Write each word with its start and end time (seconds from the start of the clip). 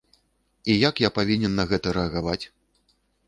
І 0.73 0.77
як 0.89 1.01
я 1.03 1.09
павінен 1.17 1.53
на 1.59 1.67
гэта 1.73 1.93
рэагаваць? 1.97 2.41